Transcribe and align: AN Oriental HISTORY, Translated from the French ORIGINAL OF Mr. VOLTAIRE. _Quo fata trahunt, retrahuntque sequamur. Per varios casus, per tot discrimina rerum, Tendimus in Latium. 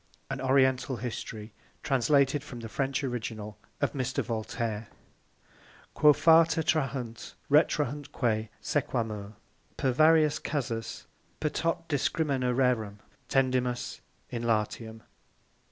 AN 0.31 0.41
Oriental 0.41 0.95
HISTORY, 0.95 1.53
Translated 1.83 2.43
from 2.43 2.61
the 2.61 2.67
French 2.69 3.03
ORIGINAL 3.03 3.55
OF 3.81 3.93
Mr. 3.93 4.23
VOLTAIRE. 4.23 4.87
_Quo 5.95 6.15
fata 6.15 6.63
trahunt, 6.63 7.35
retrahuntque 7.51 8.49
sequamur. 8.59 9.33
Per 9.77 9.91
varios 9.91 10.39
casus, 10.39 11.05
per 11.39 11.49
tot 11.49 11.87
discrimina 11.87 12.51
rerum, 12.51 12.97
Tendimus 13.29 14.01
in 14.31 14.41
Latium. 14.41 15.03